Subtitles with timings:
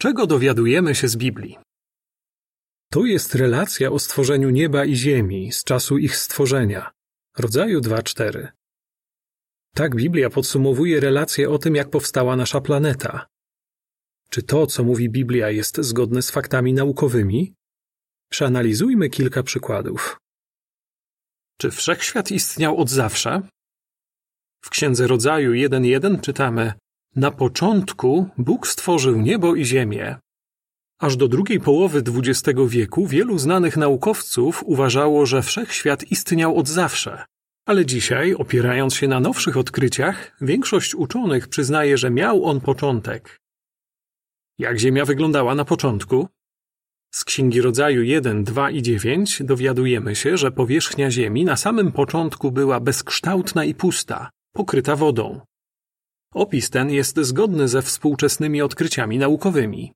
[0.00, 1.58] Czego dowiadujemy się z Biblii?
[2.90, 6.90] To jest relacja o stworzeniu nieba i ziemi z czasu ich stworzenia,
[7.38, 8.48] rodzaju 2-4.
[9.74, 13.26] Tak Biblia podsumowuje relację o tym, jak powstała nasza planeta.
[14.30, 17.54] Czy to, co mówi Biblia, jest zgodne z faktami naukowymi?
[18.30, 20.18] Przeanalizujmy kilka przykładów.
[21.60, 23.42] Czy wszechświat istniał od zawsze?
[24.64, 26.72] W Księdze Rodzaju 1.1 czytamy:
[27.16, 30.16] Na początku Bóg stworzył niebo i ziemię.
[31.00, 37.24] Aż do drugiej połowy XX wieku wielu znanych naukowców uważało, że wszechświat istniał od zawsze.
[37.66, 43.38] Ale dzisiaj, opierając się na nowszych odkryciach, większość uczonych przyznaje, że miał on początek.
[44.58, 46.28] Jak Ziemia wyglądała na początku?
[47.14, 52.52] Z Księgi Rodzaju 1, 2 i 9 dowiadujemy się, że powierzchnia Ziemi na samym początku
[52.52, 55.40] była bezkształtna i pusta, pokryta wodą.
[56.34, 59.92] Opis ten jest zgodny ze współczesnymi odkryciami naukowymi.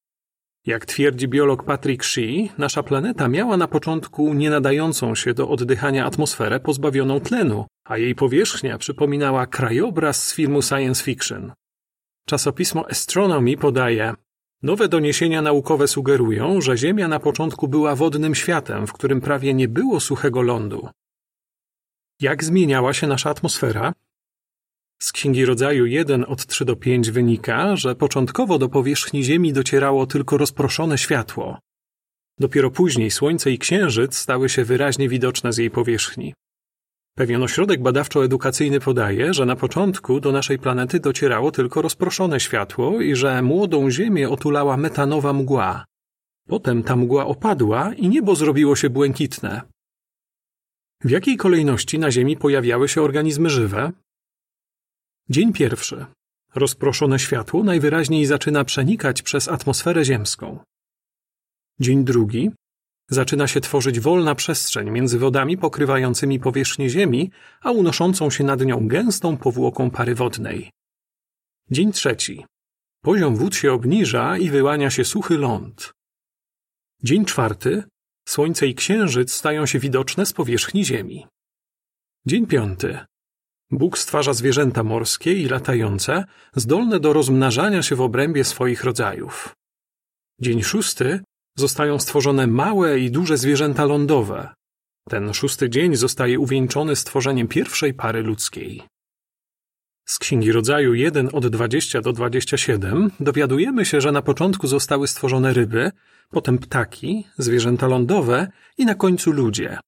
[0.66, 6.60] Jak twierdzi biolog Patrick Shee, nasza planeta miała na początku nienadającą się do oddychania atmosferę
[6.60, 11.52] pozbawioną tlenu, a jej powierzchnia przypominała krajobraz z filmu science fiction.
[12.26, 14.14] Czasopismo Astronomy podaje,
[14.62, 19.68] Nowe doniesienia naukowe sugerują, że Ziemia na początku była wodnym światem, w którym prawie nie
[19.68, 20.88] było suchego lądu.
[22.20, 23.92] Jak zmieniała się nasza atmosfera?
[25.02, 30.06] Z Księgi Rodzaju 1 od 3 do 5 wynika, że początkowo do powierzchni Ziemi docierało
[30.06, 31.58] tylko rozproszone światło.
[32.38, 36.34] Dopiero później Słońce i Księżyc stały się wyraźnie widoczne z jej powierzchni.
[37.16, 43.16] Pewien ośrodek badawczo-edukacyjny podaje, że na początku do naszej planety docierało tylko rozproszone światło i
[43.16, 45.84] że młodą Ziemię otulała metanowa mgła.
[46.48, 49.62] Potem ta mgła opadła i niebo zrobiło się błękitne.
[51.04, 53.92] W jakiej kolejności na Ziemi pojawiały się organizmy żywe?
[55.30, 56.06] Dzień pierwszy.
[56.54, 60.58] Rozproszone światło najwyraźniej zaczyna przenikać przez atmosferę ziemską.
[61.80, 62.50] Dzień drugi.
[63.10, 68.88] Zaczyna się tworzyć wolna przestrzeń między wodami pokrywającymi powierzchnię Ziemi, a unoszącą się nad nią
[68.88, 70.70] gęstą powłoką pary wodnej.
[71.70, 72.44] Dzień trzeci.
[73.02, 75.92] Poziom wód się obniża i wyłania się suchy ląd.
[77.02, 77.84] Dzień czwarty.
[78.28, 81.26] Słońce i księżyc stają się widoczne z powierzchni Ziemi.
[82.26, 82.98] Dzień piąty.
[83.72, 86.24] Bóg stwarza zwierzęta morskie i latające,
[86.56, 89.54] zdolne do rozmnażania się w obrębie swoich rodzajów.
[90.40, 91.20] Dzień szósty
[91.56, 94.54] zostają stworzone małe i duże zwierzęta lądowe.
[95.08, 98.82] Ten szósty dzień zostaje uwieńczony stworzeniem pierwszej pary ludzkiej.
[100.04, 105.52] Z Księgi Rodzaju 1 od 20 do 27 dowiadujemy się, że na początku zostały stworzone
[105.52, 105.90] ryby,
[106.30, 109.78] potem ptaki, zwierzęta lądowe i na końcu ludzie.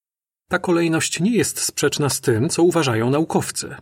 [0.48, 3.76] Ta kolejność nie jest sprzeczna z tym, co uważają naukowcy.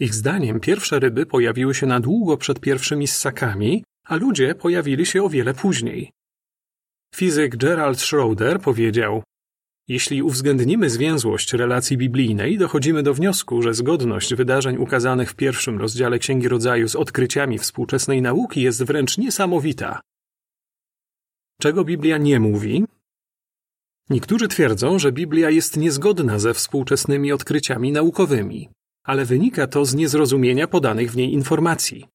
[0.00, 5.22] Ich zdaniem pierwsze ryby pojawiły się na długo przed pierwszymi ssakami, a ludzie pojawili się
[5.22, 6.10] o wiele później.
[7.14, 9.22] Fizyk Gerald Schroeder powiedział:
[9.88, 16.18] Jeśli uwzględnimy zwięzłość relacji biblijnej, dochodzimy do wniosku, że zgodność wydarzeń ukazanych w pierwszym rozdziale
[16.18, 20.00] Księgi Rodzaju z odkryciami współczesnej nauki jest wręcz niesamowita.
[21.60, 22.84] Czego Biblia nie mówi?
[24.10, 28.68] Niektórzy twierdzą, że Biblia jest niezgodna ze współczesnymi odkryciami naukowymi,
[29.04, 32.06] ale wynika to z niezrozumienia podanych w niej informacji.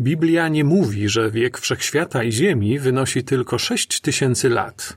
[0.00, 4.94] Biblia nie mówi, że wiek wszechświata i Ziemi wynosi tylko sześć tysięcy lat.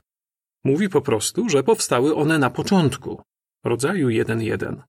[0.64, 3.22] Mówi po prostu, że powstały one na początku,
[3.64, 4.82] rodzaju 1.1.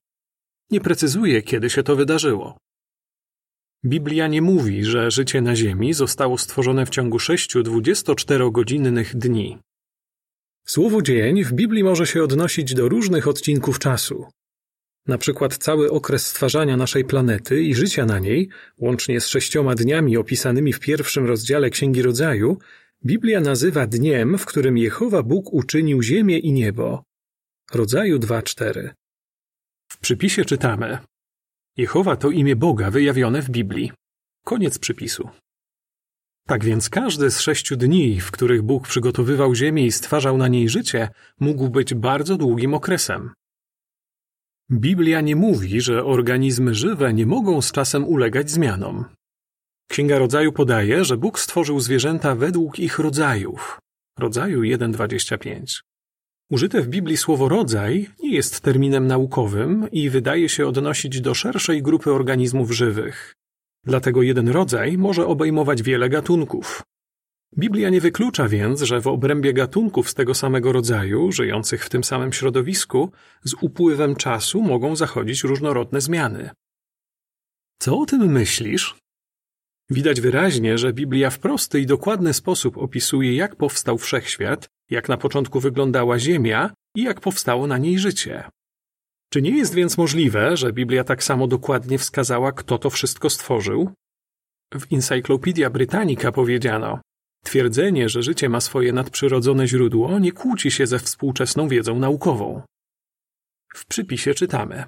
[0.72, 2.58] Nie precyzuje, kiedy się to wydarzyło.
[3.86, 9.58] Biblia nie mówi, że życie na Ziemi zostało stworzone w ciągu sześciu 24-godzinnych dni.
[10.66, 14.26] Słowo dzień w Biblii może się odnosić do różnych odcinków czasu,
[15.08, 20.18] na przykład cały okres stwarzania naszej planety i życia na niej, łącznie z sześcioma dniami
[20.18, 22.58] opisanymi w pierwszym rozdziale Księgi Rodzaju,
[23.06, 27.04] Biblia nazywa dniem, w którym Jehowa Bóg uczynił ziemię i niebo.
[27.74, 28.90] Rodzaju 2:4.
[29.88, 30.98] W przypisie czytamy:
[31.78, 33.92] Jehowa to imię Boga wyjawione w Biblii.
[34.46, 35.30] Koniec przypisu.
[36.48, 40.70] Tak więc każdy z sześciu dni, w których Bóg przygotowywał ziemię i stwarzał na niej
[40.70, 41.10] życie,
[41.40, 43.32] mógł być bardzo długim okresem.
[44.72, 49.06] Biblia nie mówi, że organizmy żywe nie mogą z czasem ulegać zmianom.
[49.92, 53.80] Księga Rodzaju podaje, że Bóg stworzył zwierzęta według ich rodzajów.
[54.20, 55.82] Rodzaju 1.25.
[56.52, 61.82] Użyte w Biblii słowo rodzaj nie jest terminem naukowym i wydaje się odnosić do szerszej
[61.82, 63.34] grupy organizmów żywych.
[63.86, 66.84] Dlatego jeden rodzaj może obejmować wiele gatunków.
[67.58, 72.04] Biblia nie wyklucza więc, że w obrębie gatunków z tego samego rodzaju, żyjących w tym
[72.04, 73.12] samym środowisku,
[73.44, 76.50] z upływem czasu mogą zachodzić różnorodne zmiany.
[77.80, 78.96] Co o tym myślisz?
[79.90, 85.18] Widać wyraźnie, że Biblia w prosty i dokładny sposób opisuje, jak powstał wszechświat, jak na
[85.18, 88.44] początku wyglądała Ziemia i jak powstało na niej życie.
[89.34, 93.92] Czy nie jest więc możliwe, że Biblia tak samo dokładnie wskazała, kto to wszystko stworzył?
[94.74, 97.02] W Encyclopedia Britannica powiedziano:
[97.46, 102.62] Twierdzenie, że życie ma swoje nadprzyrodzone źródło, nie kłóci się ze współczesną wiedzą naukową.
[103.76, 104.84] W przypisie czytamy: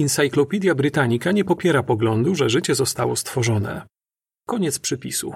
[0.00, 3.86] Encyclopedia Britannica nie popiera poglądu, że życie zostało stworzone.
[4.46, 5.34] Koniec przypisu.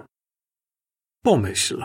[1.23, 1.85] Pomyśl.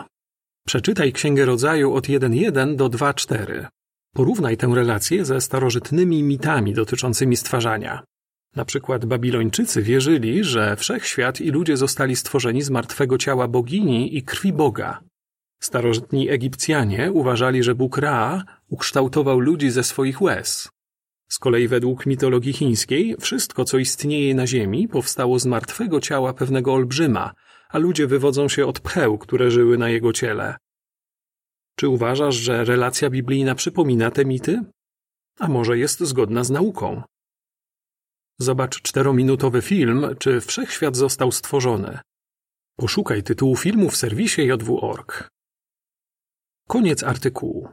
[0.66, 3.66] Przeczytaj Księgę Rodzaju od 1.1 do 2.4.
[4.14, 8.02] Porównaj tę relację ze starożytnymi mitami dotyczącymi stwarzania.
[8.56, 14.22] Na przykład Babilończycy wierzyli, że wszechświat i ludzie zostali stworzeni z martwego ciała bogini i
[14.22, 15.00] krwi Boga.
[15.60, 20.70] Starożytni Egipcjanie uważali, że Bóg Ra ukształtował ludzi ze swoich łez.
[21.28, 26.72] Z kolei według mitologii chińskiej wszystko, co istnieje na Ziemi, powstało z martwego ciała pewnego
[26.74, 27.32] olbrzyma,
[27.68, 30.56] a ludzie wywodzą się od pcheł, które żyły na jego ciele.
[31.82, 34.64] Czy uważasz, że relacja biblijna przypomina te mity?
[35.38, 37.02] A może jest zgodna z nauką?
[38.40, 41.98] Zobacz czterominutowy film, czy wszechświat został stworzony.
[42.76, 45.28] Poszukaj tytułu filmu w serwisie jw.org.
[46.68, 47.68] Koniec artykułu.